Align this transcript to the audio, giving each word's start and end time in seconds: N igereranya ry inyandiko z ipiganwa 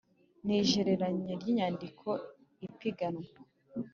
N 0.45 0.47
igereranya 0.59 1.31
ry 1.41 1.47
inyandiko 1.51 2.09
z 2.57 2.59
ipiganwa 2.67 3.27